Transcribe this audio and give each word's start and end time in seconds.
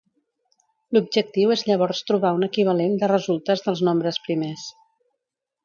L'objectiu 0.95 1.53
és 1.55 1.63
llavors 1.67 2.01
trobar 2.09 2.33
un 2.39 2.47
equivalent 2.49 2.97
de 3.03 3.11
resultes 3.13 3.63
dels 3.69 3.85
nombres 3.91 4.21
primers. 4.27 4.65